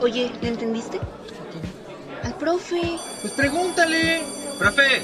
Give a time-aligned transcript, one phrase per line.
[0.00, 1.00] Oye, ¿le entendiste?
[2.22, 2.98] Al profe.
[3.22, 4.22] Pues pregúntale.
[4.58, 5.02] Profe.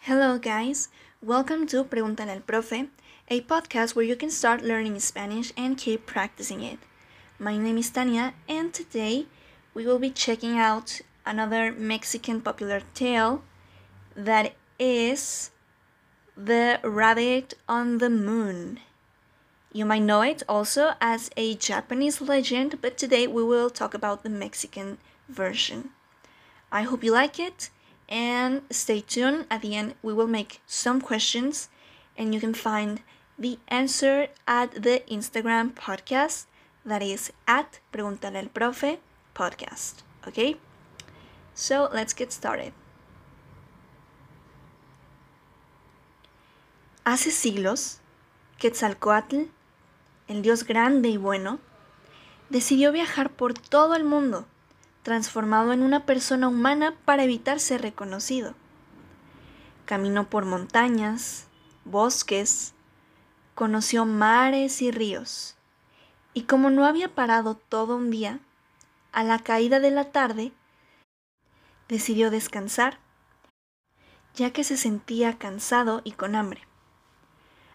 [0.00, 0.90] Hello guys,
[1.22, 2.90] welcome to Pregúntale al Profe,
[3.30, 6.78] a podcast where you can start learning Spanish and keep practicing it.
[7.38, 9.26] My name is Tania and today
[9.72, 13.42] we will be checking out another Mexican popular tale
[14.14, 15.50] that is
[16.36, 18.80] The Rabbit on the Moon.
[19.74, 24.22] You might know it also as a Japanese legend, but today we will talk about
[24.22, 24.98] the Mexican
[25.28, 25.90] version.
[26.70, 27.70] I hope you like it
[28.08, 29.46] and stay tuned.
[29.50, 31.70] At the end, we will make some questions
[32.16, 33.00] and you can find
[33.36, 36.44] the answer at the Instagram podcast
[36.86, 38.98] that is at Pregúntale al Profe
[39.34, 40.04] podcast.
[40.28, 40.54] Okay?
[41.52, 42.72] So let's get started.
[47.04, 47.98] Hace siglos,
[48.60, 49.48] Quetzalcoatl,
[50.28, 51.58] el dios grande y bueno,
[52.50, 54.46] decidió viajar por todo el mundo,
[55.02, 58.54] transformado en una persona humana para evitar ser reconocido.
[59.84, 61.46] Caminó por montañas,
[61.84, 62.74] bosques,
[63.54, 65.56] conoció mares y ríos,
[66.32, 68.40] y como no había parado todo un día,
[69.12, 70.52] a la caída de la tarde,
[71.88, 72.98] decidió descansar,
[74.34, 76.62] ya que se sentía cansado y con hambre.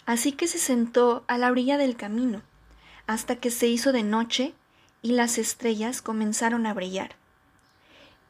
[0.09, 2.41] Así que se sentó a la orilla del camino,
[3.05, 4.55] hasta que se hizo de noche
[5.03, 7.11] y las estrellas comenzaron a brillar.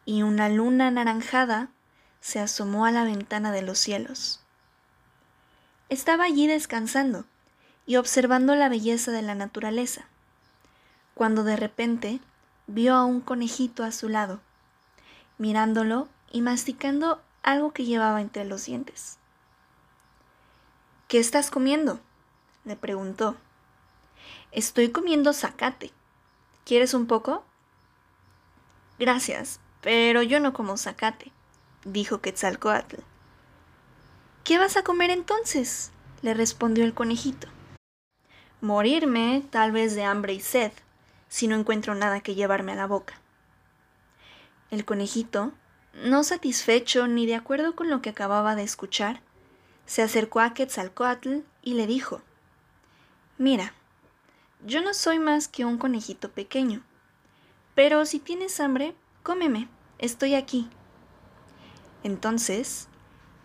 [0.03, 1.69] Y una luna anaranjada
[2.19, 4.41] se asomó a la ventana de los cielos.
[5.87, 7.23] Estaba allí descansando
[7.85, 10.03] y observando la belleza de la naturaleza,
[11.13, 12.19] cuando de repente
[12.67, 14.41] vio a un conejito a su lado,
[15.37, 19.18] mirándolo y masticando algo que llevaba entre los dientes.
[21.09, 21.99] ¿Qué estás comiendo?
[22.65, 23.35] le preguntó.
[24.51, 25.91] Estoy comiendo zacate.
[26.65, 27.43] ¿Quieres un poco?
[28.99, 31.31] Gracias, pero yo no como zacate,
[31.83, 32.97] dijo Quetzalcoatl.
[34.43, 35.89] ¿Qué vas a comer entonces?
[36.21, 37.47] le respondió el conejito.
[38.61, 40.71] Morirme, tal vez de hambre y sed,
[41.27, 43.19] si no encuentro nada que llevarme a la boca.
[44.69, 45.53] El conejito,
[46.03, 49.23] no satisfecho ni de acuerdo con lo que acababa de escuchar,
[49.89, 52.21] se acercó a Quetzalcoatl y le dijo,
[53.39, 53.73] Mira,
[54.63, 56.83] yo no soy más que un conejito pequeño,
[57.73, 59.67] pero si tienes hambre, cómeme,
[59.97, 60.69] estoy aquí.
[62.03, 62.87] Entonces,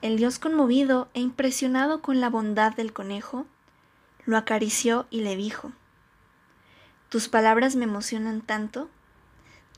[0.02, 3.46] el dios conmovido e impresionado con la bondad del conejo,
[4.26, 5.72] lo acarició y le dijo,
[7.08, 8.90] Tus palabras me emocionan tanto,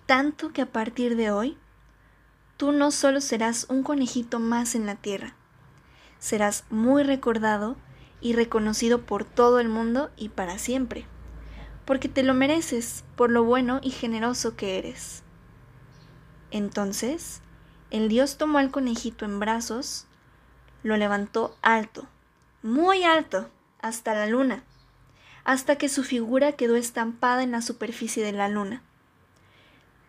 [0.07, 1.57] tanto que a partir de hoy,
[2.57, 5.37] tú no solo serás un conejito más en la tierra,
[6.19, 7.77] serás muy recordado
[8.21, 11.07] y reconocido por todo el mundo y para siempre,
[11.85, 15.23] porque te lo mereces por lo bueno y generoso que eres.
[16.51, 17.41] Entonces,
[17.91, 20.07] el dios tomó al conejito en brazos,
[20.83, 22.07] lo levantó alto,
[22.63, 23.49] muy alto,
[23.81, 24.65] hasta la luna,
[25.45, 28.83] hasta que su figura quedó estampada en la superficie de la luna.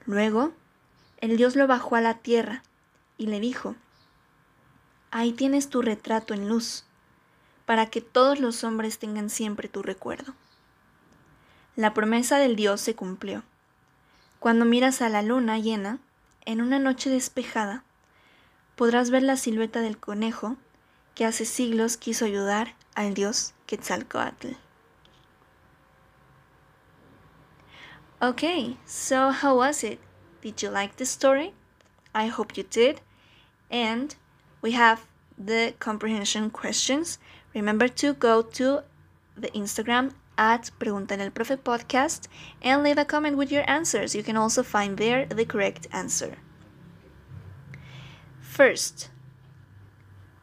[0.05, 0.53] Luego,
[1.19, 2.63] el dios lo bajó a la tierra
[3.17, 3.75] y le dijo,
[5.17, 6.83] Ahí tienes tu retrato en luz,
[7.65, 10.35] para que todos los hombres tengan siempre tu recuerdo.
[11.75, 13.41] La promesa del Dios se cumplió.
[14.37, 15.97] Cuando miras a la luna llena,
[16.45, 17.83] en una noche despejada,
[18.75, 20.55] podrás ver la silueta del conejo
[21.15, 24.49] que hace siglos quiso ayudar al dios Quetzalcoatl.
[28.21, 29.99] Okay, so how was it?
[30.43, 31.55] Did you like the story?
[32.13, 32.99] I hope you did.
[33.71, 34.15] And
[34.67, 35.05] we have
[35.37, 37.19] the comprehension questions.
[37.55, 38.83] Remember to go to
[39.37, 42.27] the Instagram at Pregúntale al Profe podcast
[42.61, 44.13] and leave a comment with your answers.
[44.13, 46.39] You can also find there the correct answer.
[48.41, 49.07] First,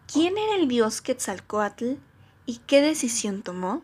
[0.08, 1.98] ¿quién era el dios Quetzalcoatl
[2.46, 3.82] y qué decisión tomó?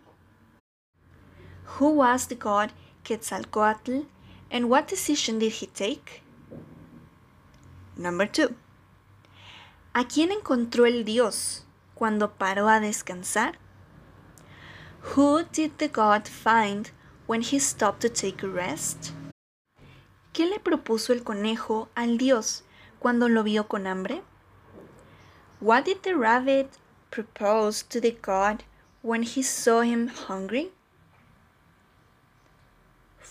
[1.76, 2.72] Who was the god
[3.04, 4.06] Quetzalcoatl
[4.50, 6.22] and what decision did he take?
[7.94, 8.54] Number two.
[9.92, 11.64] ¿A quién encontró el Dios
[11.96, 13.58] cuando paró a descansar?
[15.16, 16.92] Who did the God find
[17.26, 19.10] when he stopped to take a rest?
[20.32, 22.62] ¿Qué le propuso el conejo al Dios
[23.00, 24.22] cuando lo vio con hambre?
[25.60, 26.68] What did the rabbit
[27.10, 28.62] propose to the God
[29.02, 30.70] when he saw him hungry?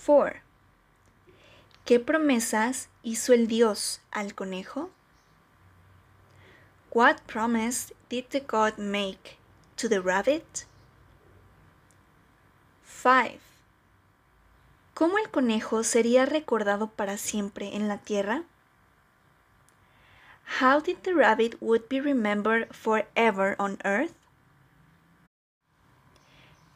[0.06, 0.42] 4.
[1.86, 4.92] ¿Qué promesas hizo el Dios al conejo?
[6.92, 9.38] What promise did the god make
[9.78, 10.66] to the rabbit?
[12.84, 13.40] 5.
[14.96, 18.44] ¿Cómo el conejo sería recordado para siempre en la tierra?
[20.60, 24.16] How did the rabbit would be remembered forever on earth?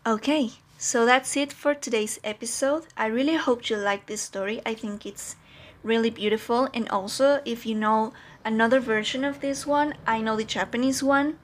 [0.06, 2.86] Okay, so that's it for today's episode.
[2.96, 4.62] I really hope you like this story.
[4.64, 5.36] I think it's
[5.84, 8.14] really beautiful and also if you know
[8.46, 11.38] another version of this one, I know the Japanese one.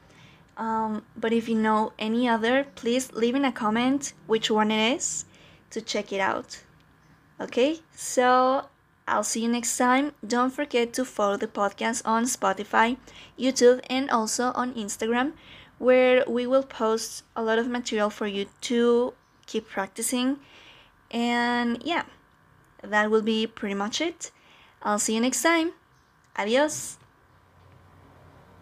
[0.58, 4.96] Um, but if you know any other, please leave in a comment which one it
[4.96, 5.26] is
[5.70, 6.64] to check it out.
[7.40, 8.66] Okay, so
[9.08, 10.12] I'll see you next time.
[10.26, 12.98] Don't forget to follow the podcast on Spotify,
[13.40, 15.32] YouTube, and also on Instagram,
[15.78, 19.14] where we will post a lot of material for you to
[19.46, 20.40] keep practicing.
[21.10, 22.04] And yeah,
[22.81, 24.31] that will be pretty much it.
[24.81, 25.74] I'll see you next time.
[26.38, 26.98] Adios.